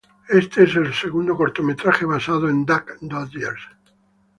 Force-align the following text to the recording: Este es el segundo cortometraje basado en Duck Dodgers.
Este 0.29 0.63
es 0.63 0.75
el 0.77 0.91
segundo 0.95 1.37
cortometraje 1.37 2.05
basado 2.05 2.49
en 2.49 2.65
Duck 2.65 2.93
Dodgers. 3.01 3.61